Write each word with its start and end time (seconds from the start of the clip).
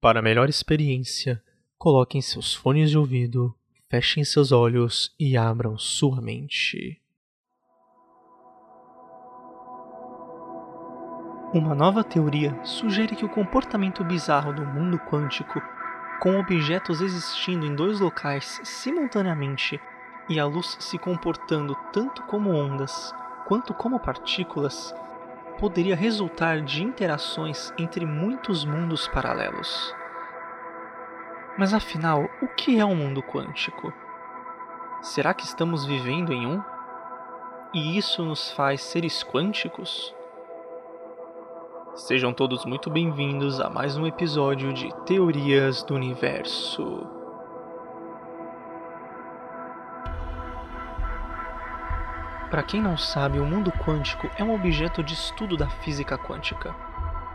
Para 0.00 0.22
melhor 0.22 0.48
experiência, 0.48 1.42
coloquem 1.76 2.22
seus 2.22 2.54
fones 2.54 2.88
de 2.88 2.96
ouvido, 2.96 3.52
fechem 3.90 4.22
seus 4.22 4.52
olhos 4.52 5.12
e 5.18 5.36
abram 5.36 5.76
sua 5.76 6.20
mente. 6.20 7.02
Uma 11.52 11.74
nova 11.74 12.04
teoria 12.04 12.56
sugere 12.64 13.16
que 13.16 13.24
o 13.24 13.28
comportamento 13.28 14.04
bizarro 14.04 14.52
do 14.52 14.64
mundo 14.64 15.00
quântico, 15.00 15.60
com 16.20 16.38
objetos 16.38 17.00
existindo 17.00 17.66
em 17.66 17.74
dois 17.74 17.98
locais 17.98 18.60
simultaneamente 18.62 19.80
e 20.28 20.38
a 20.38 20.44
luz 20.44 20.76
se 20.78 20.96
comportando 20.96 21.74
tanto 21.92 22.22
como 22.24 22.50
ondas 22.50 23.12
quanto 23.48 23.74
como 23.74 23.98
partículas, 23.98 24.94
poderia 25.58 25.96
resultar 25.96 26.60
de 26.62 26.82
interações 26.82 27.72
entre 27.76 28.06
muitos 28.06 28.64
mundos 28.64 29.08
paralelos. 29.08 29.94
Mas 31.58 31.74
afinal, 31.74 32.28
o 32.40 32.46
que 32.48 32.78
é 32.78 32.84
um 32.84 32.94
mundo 32.94 33.22
quântico? 33.22 33.92
Será 35.02 35.34
que 35.34 35.44
estamos 35.44 35.84
vivendo 35.84 36.32
em 36.32 36.46
um? 36.46 36.62
E 37.74 37.98
isso 37.98 38.24
nos 38.24 38.52
faz 38.52 38.80
seres 38.82 39.24
quânticos? 39.24 40.14
Sejam 41.94 42.32
todos 42.32 42.64
muito 42.64 42.88
bem-vindos 42.88 43.60
a 43.60 43.68
mais 43.68 43.96
um 43.96 44.06
episódio 44.06 44.72
de 44.72 44.88
Teorias 45.04 45.82
do 45.82 45.94
Universo. 45.94 47.17
Para 52.50 52.62
quem 52.62 52.80
não 52.80 52.96
sabe, 52.96 53.38
o 53.38 53.44
mundo 53.44 53.70
quântico 53.70 54.26
é 54.38 54.42
um 54.42 54.54
objeto 54.54 55.02
de 55.02 55.12
estudo 55.12 55.54
da 55.54 55.68
física 55.68 56.16
quântica. 56.16 56.74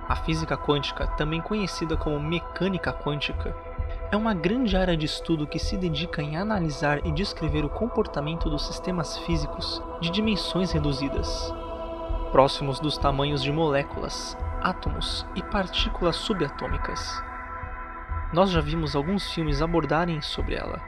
A 0.09 0.15
física 0.15 0.57
quântica, 0.57 1.05
também 1.05 1.39
conhecida 1.39 1.95
como 1.95 2.19
mecânica 2.19 2.91
quântica, 2.91 3.55
é 4.11 4.17
uma 4.17 4.33
grande 4.33 4.75
área 4.75 4.97
de 4.97 5.05
estudo 5.05 5.45
que 5.45 5.59
se 5.59 5.77
dedica 5.77 6.21
em 6.21 6.35
analisar 6.35 7.05
e 7.05 7.11
descrever 7.11 7.63
o 7.63 7.69
comportamento 7.69 8.49
dos 8.49 8.65
sistemas 8.65 9.15
físicos 9.19 9.83
de 10.01 10.09
dimensões 10.09 10.71
reduzidas, 10.71 11.53
próximos 12.31 12.79
dos 12.79 12.97
tamanhos 12.97 13.43
de 13.43 13.51
moléculas, 13.51 14.35
átomos 14.63 15.27
e 15.35 15.43
partículas 15.43 16.15
subatômicas. 16.15 17.23
Nós 18.33 18.49
já 18.49 18.61
vimos 18.61 18.95
alguns 18.95 19.31
filmes 19.31 19.61
abordarem 19.61 20.23
sobre 20.23 20.55
ela, 20.55 20.81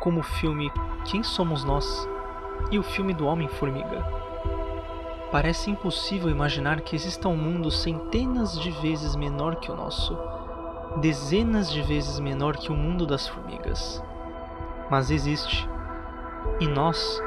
como 0.00 0.20
o 0.20 0.22
filme 0.22 0.70
Quem 1.06 1.22
Somos 1.22 1.64
Nós 1.64 2.06
e 2.70 2.78
o 2.78 2.82
filme 2.82 3.14
do 3.14 3.26
Homem-Formiga. 3.26 4.04
Parece 5.30 5.70
impossível 5.70 6.30
imaginar 6.30 6.80
que 6.80 6.94
exista 6.94 7.28
um 7.28 7.36
mundo 7.36 7.70
centenas 7.70 8.58
de 8.60 8.70
vezes 8.70 9.16
menor 9.16 9.56
que 9.56 9.70
o 9.70 9.76
nosso, 9.76 10.16
dezenas 11.00 11.70
de 11.70 11.82
vezes 11.82 12.20
menor 12.20 12.56
que 12.56 12.70
o 12.70 12.76
mundo 12.76 13.04
das 13.06 13.26
formigas. 13.26 14.02
Mas 14.90 15.10
existe. 15.10 15.68
E 16.60 16.68
nós, 16.68 17.20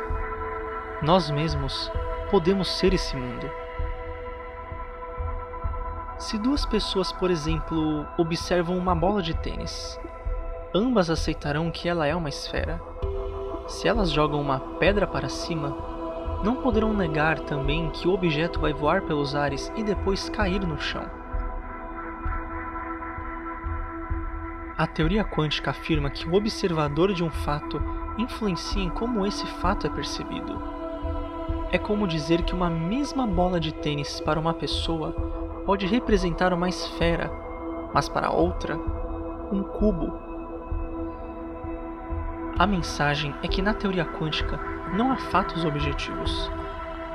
nós 1.01 1.29
mesmos, 1.29 1.91
podemos 2.31 2.77
ser 2.77 2.93
esse 2.93 3.15
mundo. 3.15 3.49
Se 6.17 6.37
duas 6.37 6.65
pessoas, 6.65 7.11
por 7.11 7.29
exemplo, 7.29 8.05
observam 8.17 8.77
uma 8.77 8.95
bola 8.95 9.21
de 9.21 9.35
tênis, 9.35 9.99
ambas 10.73 11.09
aceitarão 11.09 11.69
que 11.69 11.89
ela 11.89 12.07
é 12.07 12.15
uma 12.15 12.29
esfera 12.29 12.81
se 13.67 13.87
elas 13.87 14.11
jogam 14.11 14.41
uma 14.41 14.59
pedra 14.59 15.05
para 15.05 15.29
cima, 15.29 15.75
não 16.43 16.55
poderão 16.55 16.93
negar 16.93 17.39
também 17.39 17.89
que 17.89 18.07
o 18.07 18.13
objeto 18.13 18.59
vai 18.59 18.73
voar 18.73 19.01
pelos 19.01 19.35
ares 19.35 19.71
e 19.75 19.83
depois 19.83 20.29
cair 20.29 20.65
no 20.65 20.79
chão. 20.79 21.05
A 24.77 24.85
teoria 24.85 25.23
quântica 25.23 25.71
afirma 25.71 26.09
que 26.09 26.27
o 26.27 26.35
observador 26.35 27.11
de 27.11 27.23
um 27.23 27.31
fato 27.31 27.81
influencia 28.17 28.83
em 28.83 28.89
como 28.89 29.25
esse 29.25 29.45
fato 29.45 29.87
é 29.87 29.89
percebido. 29.89 30.61
É 31.71 31.77
como 31.77 32.07
dizer 32.07 32.43
que 32.43 32.53
uma 32.53 32.69
mesma 32.69 33.25
bola 33.25 33.59
de 33.59 33.73
tênis 33.73 34.19
para 34.21 34.39
uma 34.39 34.53
pessoa 34.53 35.11
pode 35.65 35.87
representar 35.87 36.53
uma 36.53 36.69
esfera, 36.69 37.31
mas 37.91 38.07
para 38.07 38.29
outra, 38.29 38.77
um 39.51 39.63
cubo 39.63 40.26
a 42.59 42.65
mensagem 42.65 43.35
é 43.43 43.47
que 43.47 43.61
na 43.61 43.71
teoria 43.71 44.03
quântica 44.03 44.59
não 44.93 45.11
há 45.11 45.17
fatos 45.17 45.63
objetivos. 45.63 46.49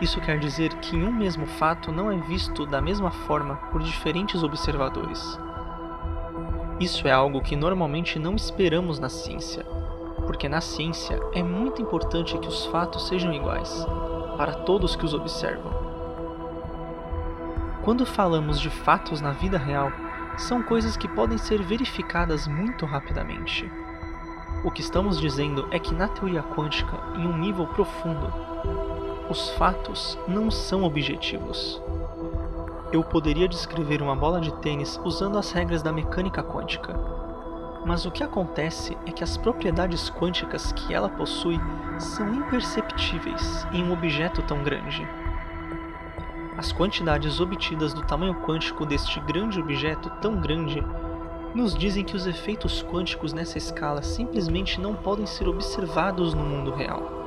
Isso 0.00 0.20
quer 0.20 0.38
dizer 0.38 0.72
que 0.74 0.96
um 0.96 1.12
mesmo 1.12 1.46
fato 1.46 1.90
não 1.90 2.12
é 2.12 2.16
visto 2.16 2.64
da 2.64 2.80
mesma 2.80 3.10
forma 3.10 3.56
por 3.72 3.82
diferentes 3.82 4.44
observadores. 4.44 5.38
Isso 6.78 7.08
é 7.08 7.12
algo 7.12 7.40
que 7.40 7.56
normalmente 7.56 8.20
não 8.20 8.36
esperamos 8.36 9.00
na 9.00 9.08
ciência, 9.08 9.64
porque 10.26 10.48
na 10.48 10.60
ciência 10.60 11.20
é 11.32 11.42
muito 11.42 11.82
importante 11.82 12.38
que 12.38 12.48
os 12.48 12.66
fatos 12.66 13.08
sejam 13.08 13.32
iguais 13.32 13.84
para 14.36 14.52
todos 14.52 14.94
que 14.94 15.04
os 15.04 15.12
observam. 15.12 15.72
Quando 17.82 18.06
falamos 18.06 18.60
de 18.60 18.70
fatos 18.70 19.20
na 19.20 19.32
vida 19.32 19.58
real, 19.58 19.90
são 20.36 20.62
coisas 20.62 20.96
que 20.96 21.08
podem 21.08 21.36
ser 21.36 21.60
verificadas 21.62 22.46
muito 22.46 22.86
rapidamente. 22.86 23.68
O 24.64 24.70
que 24.70 24.80
estamos 24.80 25.20
dizendo 25.20 25.66
é 25.72 25.78
que 25.78 25.92
na 25.92 26.06
teoria 26.06 26.42
quântica, 26.42 26.96
em 27.16 27.26
um 27.26 27.36
nível 27.36 27.66
profundo, 27.66 28.32
os 29.28 29.50
fatos 29.50 30.16
não 30.28 30.52
são 30.52 30.84
objetivos. 30.84 31.82
Eu 32.92 33.02
poderia 33.02 33.48
descrever 33.48 34.00
uma 34.00 34.14
bola 34.14 34.40
de 34.40 34.52
tênis 34.56 35.00
usando 35.02 35.36
as 35.36 35.50
regras 35.50 35.82
da 35.82 35.92
mecânica 35.92 36.44
quântica, 36.44 36.94
mas 37.84 38.06
o 38.06 38.10
que 38.12 38.22
acontece 38.22 38.96
é 39.04 39.10
que 39.10 39.24
as 39.24 39.36
propriedades 39.36 40.08
quânticas 40.10 40.70
que 40.70 40.94
ela 40.94 41.08
possui 41.08 41.58
são 41.98 42.32
imperceptíveis 42.32 43.66
em 43.72 43.82
um 43.82 43.92
objeto 43.92 44.42
tão 44.42 44.62
grande. 44.62 45.04
As 46.56 46.70
quantidades 46.70 47.40
obtidas 47.40 47.92
do 47.92 48.02
tamanho 48.02 48.34
quântico 48.42 48.86
deste 48.86 49.18
grande 49.18 49.58
objeto 49.58 50.08
tão 50.20 50.36
grande 50.36 50.80
nos 51.54 51.74
dizem 51.74 52.04
que 52.04 52.16
os 52.16 52.26
efeitos 52.26 52.82
quânticos 52.82 53.32
nessa 53.32 53.58
escala 53.58 54.02
simplesmente 54.02 54.80
não 54.80 54.94
podem 54.94 55.26
ser 55.26 55.48
observados 55.48 56.32
no 56.32 56.42
mundo 56.42 56.72
real. 56.72 57.22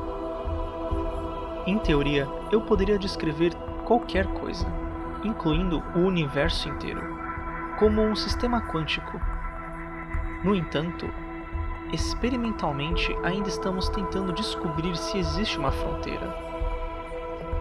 Em 1.68 1.78
teoria, 1.80 2.28
eu 2.52 2.62
poderia 2.62 2.98
descrever 2.98 3.54
qualquer 3.86 4.26
coisa, 4.34 4.66
incluindo 5.24 5.84
o 5.96 6.00
universo 6.00 6.68
inteiro, 6.70 7.02
como 7.78 8.02
um 8.02 8.16
sistema 8.16 8.62
quântico. 8.62 9.20
No 10.44 10.56
entanto, 10.56 11.08
experimentalmente 11.92 13.16
ainda 13.24 13.50
estamos 13.50 13.90
tentando 13.90 14.34
descobrir 14.34 14.96
se 14.96 15.18
existe 15.18 15.58
uma 15.58 15.72
fronteira. 15.72 16.36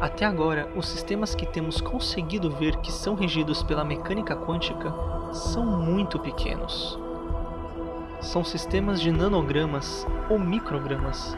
Até 0.01 0.25
agora, 0.25 0.69
os 0.75 0.89
sistemas 0.89 1.35
que 1.35 1.47
temos 1.47 1.81
conseguido 1.81 2.51
ver 2.51 2.77
que 2.79 2.93
são 2.93 3.15
regidos 3.15 3.63
pela 3.63 3.85
mecânica 3.85 4.35
quântica 4.35 4.93
são 5.34 5.65
muito 5.65 6.19
pequenos. 6.19 6.99
São 8.21 8.45
sistemas 8.45 9.00
de 9.00 9.11
nanogramas 9.11 10.06
ou 10.31 10.39
microgramas. 10.39 11.37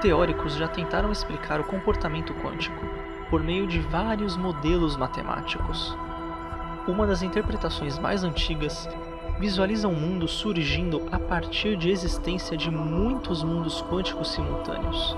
Teóricos 0.00 0.54
já 0.54 0.66
tentaram 0.66 1.12
explicar 1.12 1.60
o 1.60 1.64
comportamento 1.64 2.32
quântico 2.34 2.84
por 3.28 3.42
meio 3.42 3.66
de 3.66 3.78
vários 3.80 4.36
modelos 4.36 4.96
matemáticos. 4.96 5.96
Uma 6.88 7.06
das 7.06 7.22
interpretações 7.22 7.98
mais 7.98 8.24
antigas 8.24 8.88
visualiza 9.38 9.86
um 9.86 9.94
mundo 9.94 10.26
surgindo 10.26 11.02
a 11.12 11.18
partir 11.18 11.76
de 11.76 11.90
existência 11.90 12.56
de 12.56 12.70
muitos 12.70 13.42
mundos 13.42 13.82
quânticos 13.82 14.32
simultâneos. 14.32 15.16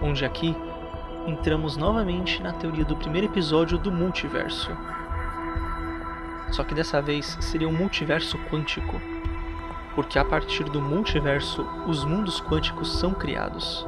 Onde 0.00 0.24
aqui 0.24 0.54
entramos 1.26 1.76
novamente 1.76 2.40
na 2.42 2.52
teoria 2.52 2.84
do 2.84 2.96
primeiro 2.96 3.26
episódio 3.26 3.76
do 3.76 3.90
multiverso, 3.90 4.70
só 6.50 6.64
que 6.64 6.74
dessa 6.74 7.00
vez 7.00 7.36
seria 7.40 7.68
um 7.68 7.72
multiverso 7.72 8.38
quântico, 8.50 9.00
porque 9.94 10.18
a 10.18 10.24
partir 10.24 10.64
do 10.64 10.80
multiverso 10.80 11.62
os 11.86 12.04
mundos 12.04 12.40
quânticos 12.40 12.98
são 12.98 13.12
criados. 13.12 13.86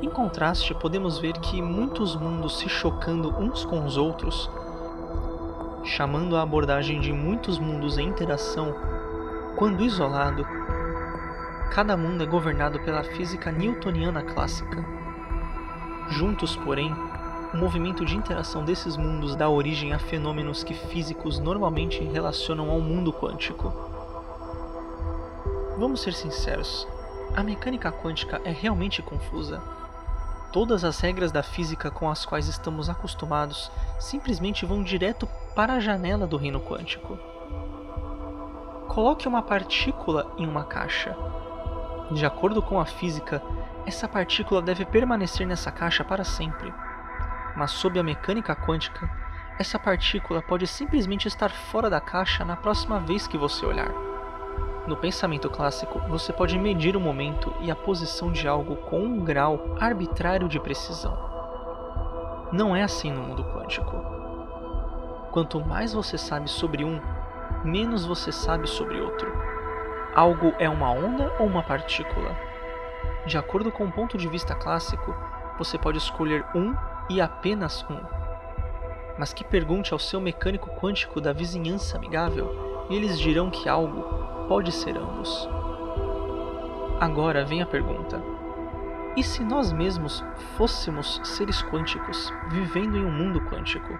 Em 0.00 0.10
contraste, 0.10 0.74
podemos 0.74 1.18
ver 1.18 1.34
que 1.34 1.60
muitos 1.60 2.14
mundos 2.14 2.58
se 2.58 2.68
chocando 2.68 3.34
uns 3.38 3.64
com 3.64 3.84
os 3.84 3.96
outros, 3.96 4.50
chamando 5.84 6.36
a 6.36 6.42
abordagem 6.42 7.00
de 7.00 7.12
muitos 7.12 7.58
mundos 7.58 7.98
em 7.98 8.08
interação, 8.08 8.74
quando 9.56 9.82
isolado, 9.82 10.46
cada 11.72 11.96
mundo 11.96 12.22
é 12.22 12.26
governado 12.26 12.80
pela 12.80 13.02
física 13.02 13.50
newtoniana 13.50 14.22
clássica. 14.22 14.84
Juntos, 16.10 16.56
porém, 16.56 16.94
o 17.52 17.56
movimento 17.56 18.04
de 18.04 18.16
interação 18.16 18.64
desses 18.64 18.96
mundos 18.96 19.34
dá 19.34 19.48
origem 19.48 19.92
a 19.92 19.98
fenômenos 19.98 20.62
que 20.62 20.74
físicos 20.74 21.38
normalmente 21.38 22.02
relacionam 22.04 22.70
ao 22.70 22.80
mundo 22.80 23.12
quântico. 23.12 23.72
Vamos 25.78 26.02
ser 26.02 26.12
sinceros, 26.12 26.86
a 27.34 27.42
mecânica 27.42 27.92
quântica 27.92 28.40
é 28.44 28.50
realmente 28.50 29.02
confusa. 29.02 29.62
Todas 30.52 30.82
as 30.82 30.98
regras 30.98 31.30
da 31.30 31.42
física 31.42 31.90
com 31.90 32.10
as 32.10 32.24
quais 32.24 32.48
estamos 32.48 32.88
acostumados 32.88 33.70
simplesmente 33.98 34.66
vão 34.66 34.82
direto 34.82 35.28
para 35.54 35.74
a 35.74 35.80
janela 35.80 36.26
do 36.26 36.36
reino 36.36 36.60
quântico. 36.60 37.18
Coloque 38.88 39.28
uma 39.28 39.42
partícula 39.42 40.32
em 40.38 40.46
uma 40.46 40.64
caixa. 40.64 41.16
De 42.10 42.24
acordo 42.24 42.62
com 42.62 42.80
a 42.80 42.86
física, 42.86 43.42
essa 43.86 44.08
partícula 44.08 44.62
deve 44.62 44.84
permanecer 44.84 45.46
nessa 45.46 45.70
caixa 45.70 46.02
para 46.02 46.24
sempre. 46.24 46.72
Mas 47.58 47.72
sob 47.72 47.98
a 47.98 48.04
mecânica 48.04 48.54
quântica, 48.54 49.10
essa 49.58 49.80
partícula 49.80 50.40
pode 50.40 50.64
simplesmente 50.64 51.26
estar 51.26 51.50
fora 51.50 51.90
da 51.90 52.00
caixa 52.00 52.44
na 52.44 52.54
próxima 52.54 53.00
vez 53.00 53.26
que 53.26 53.36
você 53.36 53.66
olhar. 53.66 53.90
No 54.86 54.96
pensamento 54.96 55.50
clássico, 55.50 55.98
você 56.08 56.32
pode 56.32 56.56
medir 56.56 56.96
o 56.96 57.00
momento 57.00 57.52
e 57.60 57.68
a 57.68 57.74
posição 57.74 58.30
de 58.30 58.46
algo 58.46 58.76
com 58.76 59.00
um 59.00 59.24
grau 59.24 59.74
arbitrário 59.80 60.48
de 60.48 60.60
precisão. 60.60 61.18
Não 62.52 62.76
é 62.76 62.84
assim 62.84 63.10
no 63.10 63.22
mundo 63.22 63.42
quântico. 63.52 63.90
Quanto 65.32 65.60
mais 65.60 65.92
você 65.92 66.16
sabe 66.16 66.48
sobre 66.48 66.84
um, 66.84 67.00
menos 67.64 68.06
você 68.06 68.30
sabe 68.30 68.68
sobre 68.68 69.00
outro. 69.00 69.32
Algo 70.14 70.54
é 70.60 70.70
uma 70.70 70.92
onda 70.92 71.34
ou 71.40 71.46
uma 71.48 71.64
partícula? 71.64 72.36
De 73.26 73.36
acordo 73.36 73.72
com 73.72 73.84
o 73.84 73.92
ponto 73.92 74.16
de 74.16 74.28
vista 74.28 74.54
clássico, 74.54 75.12
você 75.58 75.76
pode 75.76 75.98
escolher 75.98 76.46
um 76.54 76.72
e 77.08 77.20
apenas 77.20 77.84
um. 77.90 78.00
Mas 79.18 79.32
que 79.32 79.44
pergunte 79.44 79.92
ao 79.92 79.98
seu 79.98 80.20
mecânico 80.20 80.70
quântico 80.80 81.20
da 81.20 81.32
vizinhança 81.32 81.96
amigável 81.96 82.86
e 82.88 82.96
eles 82.96 83.18
dirão 83.18 83.50
que 83.50 83.68
algo 83.68 84.02
pode 84.48 84.72
ser 84.72 84.96
ambos. 84.96 85.48
Agora 87.00 87.44
vem 87.44 87.62
a 87.62 87.66
pergunta: 87.66 88.22
e 89.16 89.22
se 89.22 89.42
nós 89.42 89.72
mesmos 89.72 90.24
fôssemos 90.56 91.20
seres 91.24 91.62
quânticos 91.62 92.32
vivendo 92.50 92.96
em 92.96 93.04
um 93.04 93.10
mundo 93.10 93.40
quântico? 93.40 93.98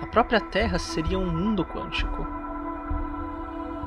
A 0.00 0.06
própria 0.06 0.40
Terra 0.40 0.78
seria 0.78 1.18
um 1.18 1.30
mundo 1.30 1.64
quântico. 1.64 2.26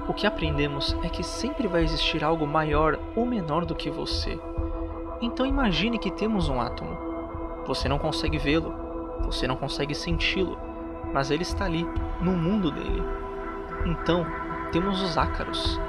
O 0.08 0.14
que 0.14 0.28
aprendemos 0.28 0.96
é 1.02 1.10
que 1.10 1.24
sempre 1.24 1.68
vai 1.68 1.84
existir 1.84 2.24
algo 2.24 2.46
maior 2.46 3.00
ou 3.16 3.26
menor 3.26 3.66
do 3.66 3.74
que 3.74 3.90
você. 3.90 4.40
Então 5.22 5.46
imagine 5.46 5.98
que 5.98 6.12
temos 6.12 6.50
um 6.50 6.62
átomo. 6.62 7.13
Você 7.66 7.88
não 7.88 7.98
consegue 7.98 8.38
vê-lo, 8.38 8.74
você 9.22 9.48
não 9.48 9.56
consegue 9.56 9.96
senti-lo, 9.96 10.58
mas 11.14 11.32
ele 11.32 11.44
está 11.44 11.66
ali, 11.66 11.88
no 12.20 12.32
mundo 12.32 12.72
dele. 12.72 13.04
Então, 13.86 14.26
temos 14.72 15.02
os 15.02 15.18
ácaros, 15.18 15.80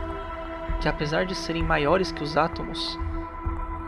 que 0.80 0.88
apesar 0.88 1.24
de 1.24 1.34
serem 1.34 1.62
maiores 1.62 2.12
que 2.12 2.22
os 2.22 2.36
átomos, 2.36 2.98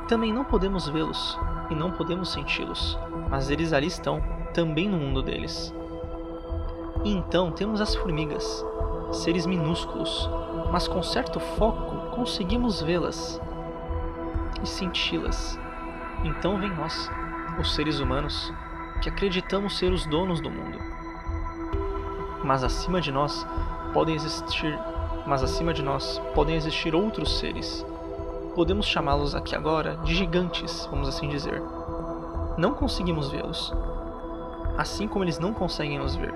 também 0.09 0.33
não 0.33 0.45
podemos 0.45 0.89
vê-los 0.89 1.39
e 1.69 1.75
não 1.75 1.91
podemos 1.91 2.33
senti-los, 2.33 2.99
mas 3.29 3.51
eles 3.51 3.73
ali 3.73 3.89
estão, 3.89 4.23
também 4.55 4.89
no 4.89 4.97
mundo 4.97 5.23
deles. 5.23 5.75
E 7.05 7.13
então 7.13 7.51
temos 7.51 7.81
as 7.81 7.95
formigas, 7.95 8.65
seres 9.13 9.47
minúsculos, 9.47 10.31
mas 10.73 10.89
com 10.89 11.03
certo 11.03 11.39
foco 11.39 12.15
conseguimos 12.15 12.81
vê-las 12.81 13.41
e 14.63 14.67
senti-las. 14.67 15.59
Então 16.25 16.59
vem 16.59 16.71
nós, 16.75 17.11
os 17.59 17.75
seres 17.75 18.01
humanos, 18.01 18.53
que 19.01 19.09
acreditamos 19.09 19.77
ser 19.77 19.93
os 19.93 20.07
donos 20.07 20.41
do 20.41 20.51
mundo. 20.51 20.79
Mas 22.45 22.63
acima 22.63 23.01
de 23.01 23.11
nós 23.11 23.47
podem 23.93 24.15
existir, 24.15 24.79
mas 25.27 25.43
acima 25.43 25.73
de 25.73 25.83
nós 25.83 26.21
podem 26.35 26.57
existir 26.57 26.95
outros 26.95 27.39
seres. 27.39 27.85
Podemos 28.55 28.87
chamá-los 28.87 29.35
aqui 29.35 29.55
agora 29.55 29.97
de 29.99 30.15
gigantes, 30.15 30.87
vamos 30.91 31.09
assim 31.09 31.29
dizer. 31.29 31.63
Não 32.57 32.73
conseguimos 32.73 33.31
vê-los, 33.31 33.75
assim 34.79 35.07
como 35.09 35.25
eles 35.25 35.39
não 35.39 35.53
conseguem 35.53 35.99
nos 35.99 36.15
ver. 36.17 36.33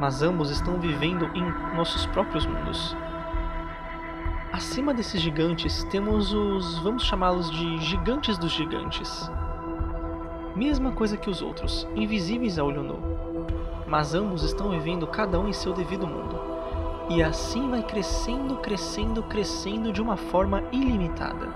Mas 0.00 0.22
ambos 0.22 0.50
estão 0.50 0.78
vivendo 0.78 1.28
em 1.34 1.44
nossos 1.74 2.06
próprios 2.06 2.46
mundos. 2.46 2.96
Acima 4.52 4.94
desses 4.94 5.20
gigantes 5.20 5.84
temos 5.84 6.32
os, 6.32 6.78
vamos 6.78 7.04
chamá-los 7.04 7.50
de 7.50 7.78
gigantes 7.78 8.38
dos 8.38 8.52
gigantes. 8.52 9.30
Mesma 10.58 10.92
coisa 10.92 11.16
que 11.16 11.30
os 11.30 11.40
outros, 11.40 11.88
invisíveis 11.94 12.58
a 12.58 12.64
olho 12.64 12.82
nu 12.82 13.18
mas 13.88 14.14
ambos 14.14 14.42
estão 14.42 14.70
vivendo 14.70 15.06
cada 15.06 15.40
um 15.40 15.48
em 15.48 15.52
seu 15.52 15.72
devido 15.72 16.06
mundo. 16.06 16.38
E 17.08 17.22
assim 17.22 17.70
vai 17.70 17.82
crescendo, 17.82 18.56
crescendo, 18.56 19.22
crescendo 19.22 19.92
de 19.92 20.02
uma 20.02 20.16
forma 20.16 20.62
ilimitada. 20.70 21.48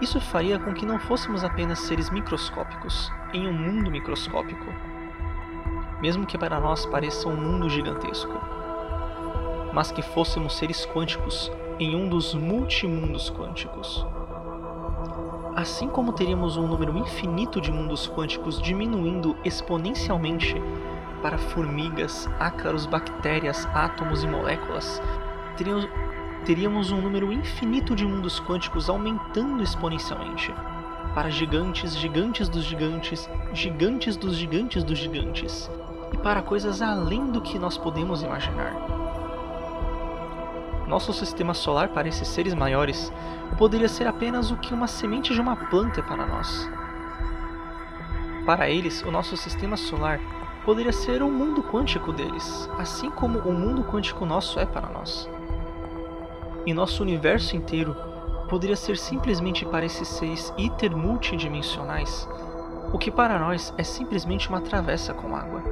Isso 0.00 0.20
faria 0.20 0.58
com 0.58 0.72
que 0.72 0.86
não 0.86 0.98
fôssemos 0.98 1.44
apenas 1.44 1.80
seres 1.80 2.08
microscópicos 2.08 3.12
em 3.34 3.46
um 3.46 3.52
mundo 3.52 3.90
microscópico, 3.90 4.72
mesmo 6.00 6.24
que 6.24 6.38
para 6.38 6.58
nós 6.58 6.86
pareça 6.86 7.28
um 7.28 7.36
mundo 7.36 7.68
gigantesco, 7.68 8.32
mas 9.72 9.92
que 9.92 10.00
fôssemos 10.00 10.56
seres 10.56 10.86
quânticos 10.86 11.52
em 11.78 11.94
um 11.94 12.08
dos 12.08 12.32
multimundos 12.32 13.28
quânticos. 13.28 14.06
Assim 15.58 15.88
como 15.88 16.12
teríamos 16.12 16.56
um 16.56 16.68
número 16.68 16.96
infinito 16.96 17.60
de 17.60 17.72
mundos 17.72 18.06
quânticos 18.08 18.62
diminuindo 18.62 19.36
exponencialmente 19.44 20.54
para 21.20 21.36
formigas, 21.36 22.30
ácaros, 22.38 22.86
bactérias, 22.86 23.66
átomos 23.74 24.22
e 24.22 24.28
moléculas, 24.28 25.02
teríamos, 25.56 25.88
teríamos 26.44 26.92
um 26.92 27.00
número 27.00 27.32
infinito 27.32 27.96
de 27.96 28.06
mundos 28.06 28.38
quânticos 28.38 28.88
aumentando 28.88 29.60
exponencialmente. 29.60 30.54
Para 31.12 31.28
gigantes, 31.28 31.96
gigantes 31.96 32.48
dos 32.48 32.62
gigantes, 32.62 33.28
gigantes 33.52 34.16
dos 34.16 34.36
gigantes 34.36 34.84
dos 34.84 34.96
gigantes, 34.96 35.68
e 36.12 36.18
para 36.18 36.40
coisas 36.40 36.80
além 36.80 37.32
do 37.32 37.40
que 37.40 37.58
nós 37.58 37.76
podemos 37.76 38.22
imaginar. 38.22 39.07
Nosso 40.88 41.12
sistema 41.12 41.52
solar 41.52 41.88
para 41.88 42.08
esses 42.08 42.26
seres 42.26 42.54
maiores 42.54 43.12
poderia 43.58 43.90
ser 43.90 44.06
apenas 44.06 44.50
o 44.50 44.56
que 44.56 44.72
uma 44.72 44.86
semente 44.86 45.34
de 45.34 45.40
uma 45.40 45.54
planta 45.54 46.00
é 46.00 46.02
para 46.02 46.26
nós. 46.26 46.66
Para 48.46 48.70
eles, 48.70 49.02
o 49.02 49.10
nosso 49.10 49.36
sistema 49.36 49.76
solar 49.76 50.18
poderia 50.64 50.90
ser 50.90 51.22
o 51.22 51.28
mundo 51.28 51.62
quântico 51.62 52.10
deles, 52.10 52.70
assim 52.78 53.10
como 53.10 53.38
o 53.40 53.52
mundo 53.52 53.84
quântico 53.84 54.24
nosso 54.24 54.58
é 54.58 54.64
para 54.64 54.88
nós. 54.88 55.28
E 56.64 56.72
nosso 56.72 57.02
universo 57.02 57.54
inteiro 57.54 57.94
poderia 58.48 58.76
ser 58.76 58.96
simplesmente 58.96 59.66
para 59.66 59.84
esses 59.84 60.08
seres 60.08 60.54
hipermultidimensionais, 60.56 62.26
o 62.90 62.96
que 62.96 63.10
para 63.10 63.38
nós 63.38 63.74
é 63.76 63.84
simplesmente 63.84 64.48
uma 64.48 64.62
travessa 64.62 65.12
com 65.12 65.36
água. 65.36 65.62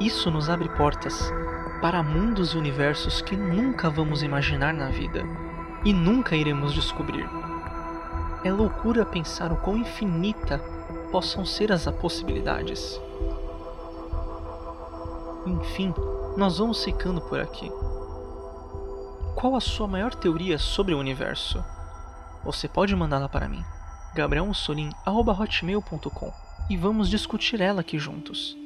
Isso 0.00 0.30
nos 0.30 0.48
abre 0.50 0.68
portas 0.68 1.32
para 1.80 2.02
mundos 2.02 2.52
e 2.52 2.58
universos 2.58 3.22
que 3.22 3.36
nunca 3.36 3.88
vamos 3.88 4.22
imaginar 4.22 4.74
na 4.74 4.88
vida 4.88 5.24
e 5.84 5.92
nunca 5.92 6.34
iremos 6.36 6.74
descobrir. 6.74 7.26
É 8.44 8.52
loucura 8.52 9.06
pensar 9.06 9.50
o 9.52 9.56
quão 9.56 9.78
infinita 9.78 10.58
possam 11.10 11.46
ser 11.46 11.72
as 11.72 11.86
possibilidades. 11.86 13.00
Enfim, 15.46 15.94
nós 16.36 16.58
vamos 16.58 16.84
ficando 16.84 17.22
por 17.22 17.40
aqui. 17.40 17.72
Qual 19.34 19.56
a 19.56 19.60
sua 19.60 19.88
maior 19.88 20.14
teoria 20.14 20.58
sobre 20.58 20.92
o 20.92 20.98
universo? 20.98 21.64
Você 22.44 22.68
pode 22.68 22.94
mandá-la 22.94 23.30
para 23.30 23.48
mim, 23.48 23.64
gabrielmussolin.hotmail.com 24.14 26.32
e 26.68 26.76
vamos 26.76 27.08
discutir 27.08 27.62
ela 27.62 27.80
aqui 27.80 27.98
juntos. 27.98 28.65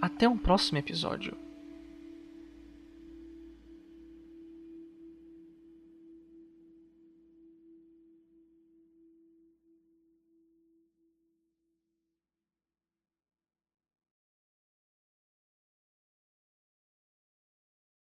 Até 0.00 0.28
um 0.28 0.36
próximo 0.38 0.78
episódio. 0.78 1.36